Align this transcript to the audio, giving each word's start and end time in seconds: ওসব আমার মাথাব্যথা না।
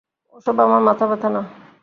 ওসব 0.35 0.55
আমার 0.59 0.81
মাথাব্যথা 0.81 1.29
না। 1.29 1.41